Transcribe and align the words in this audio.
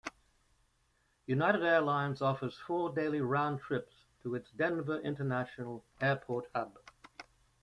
United 1.27 1.61
Airlines 1.63 2.23
offers 2.23 2.57
four 2.65 2.91
daily 2.91 3.21
round 3.21 3.59
trips 3.61 3.93
to 4.23 4.33
its 4.33 4.49
Denver 4.53 4.97
International 4.99 5.85
Airport 6.01 6.49
hub. 6.55 6.75